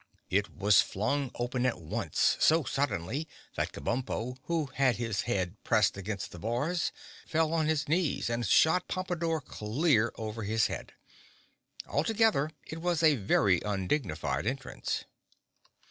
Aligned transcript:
It 0.31 0.49
was 0.57 0.81
flung 0.81 1.29
open 1.35 1.63
at 1.63 1.79
once, 1.79 2.35
so 2.39 2.63
suddenly 2.63 3.27
that 3.53 3.71
Kabumpo, 3.71 4.37
who 4.45 4.65
had 4.73 4.95
his 4.95 5.21
head 5.29 5.63
pressed 5.63 5.95
against 5.95 6.31
the 6.31 6.39
bars, 6.39 6.91
fell 7.27 7.53
on 7.53 7.67
his 7.67 7.87
knees 7.87 8.27
and 8.27 8.43
shot 8.43 8.87
Pompadore 8.87 9.41
clear 9.41 10.11
over 10.15 10.41
his 10.41 10.65
head. 10.65 10.93
Altogether 11.85 12.49
it 12.65 12.81
was 12.81 13.03
a 13.03 13.13
very 13.15 13.61
undignified 13.63 14.47
entrance. 14.47 15.05